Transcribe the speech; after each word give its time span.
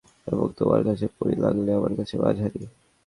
এবং 0.27 0.45
তোমার 0.57 0.81
কাছে 0.83 1.05
পরী 1.17 1.35
লাগলে 1.35 1.69
আমার 1.73 1.93
কাছে 1.97 2.15
মাঝারি। 2.17 2.61